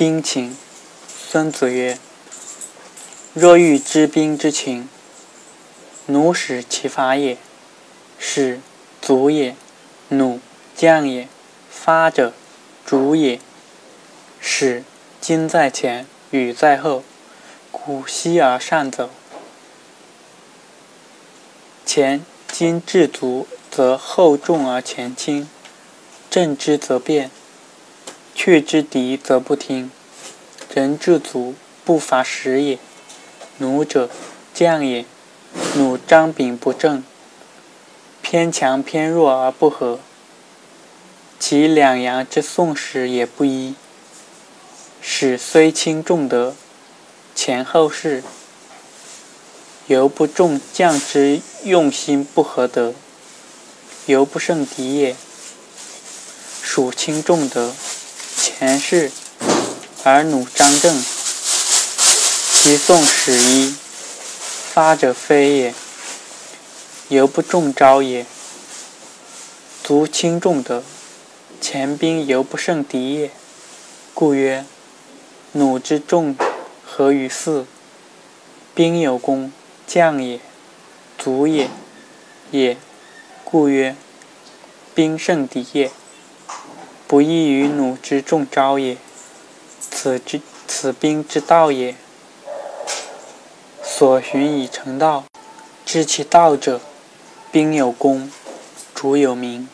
[0.00, 0.56] 兵情。
[1.30, 1.98] 孙子曰
[3.34, 4.88] ：“若欲知兵之情，
[6.06, 7.36] 弩使其发也。
[8.18, 8.62] 使
[9.02, 9.54] 卒也，
[10.08, 10.40] 弩
[10.74, 11.28] 将也。
[11.70, 12.32] 发者，
[12.86, 13.40] 主也。
[14.40, 14.84] 使
[15.20, 17.04] 今在前，羽在后，
[17.70, 19.10] 鼓息而善走。
[21.84, 25.46] 前今至足，则后重而前轻；
[26.30, 27.30] 正之则变，
[28.42, 29.90] 却之敌则不听。”
[30.72, 31.54] 人至足，
[31.84, 32.78] 不乏时也。
[33.58, 34.08] 弩者，
[34.54, 35.04] 将也。
[35.74, 37.04] 弩张柄不正，
[38.22, 40.00] 偏强偏弱而不和，
[41.38, 43.74] 其两阳之送使也不一。
[45.02, 46.56] 使虽轻重德，
[47.34, 48.24] 前后事，
[49.86, 52.94] 犹不重将之用心不合德，
[54.06, 55.14] 犹不胜敌也。
[56.62, 57.74] 属轻重德，
[58.40, 59.12] 前世。
[60.02, 60.98] 而弩张正，
[62.52, 63.76] 其送使一，
[64.72, 65.74] 发者非也，
[67.10, 68.24] 犹不中招也。
[69.84, 70.82] 足轻重德，
[71.60, 73.30] 前兵犹不胜敌也。
[74.14, 74.64] 故曰：
[75.52, 76.34] 弩之重
[76.86, 77.66] 合于四，
[78.74, 79.52] 兵有功，
[79.86, 80.40] 将也，
[81.18, 81.68] 卒也。
[82.50, 82.78] 也，
[83.44, 83.94] 故曰：
[84.94, 85.90] 兵胜敌也，
[87.10, 88.96] 不异于弩之中招也。
[89.90, 91.96] 此之此兵之道也。
[93.82, 95.24] 所寻以成道，
[95.84, 96.80] 知其道者，
[97.50, 98.30] 兵有功，
[98.94, 99.68] 主有名。